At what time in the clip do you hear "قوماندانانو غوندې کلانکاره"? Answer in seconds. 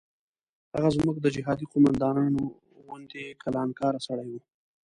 1.71-3.99